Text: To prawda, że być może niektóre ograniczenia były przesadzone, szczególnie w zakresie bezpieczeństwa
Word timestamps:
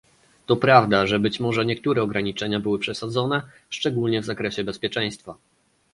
To 0.45 0.55
prawda, 0.55 1.07
że 1.07 1.19
być 1.19 1.39
może 1.39 1.65
niektóre 1.65 2.01
ograniczenia 2.01 2.59
były 2.59 2.79
przesadzone, 2.79 3.41
szczególnie 3.69 4.21
w 4.21 4.25
zakresie 4.25 4.63
bezpieczeństwa 4.63 5.35